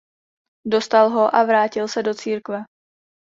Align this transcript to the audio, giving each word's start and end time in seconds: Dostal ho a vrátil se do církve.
Dostal 0.65 1.11
ho 1.11 1.27
a 1.35 1.43
vrátil 1.43 1.87
se 1.87 2.03
do 2.03 2.13
církve. 2.13 2.65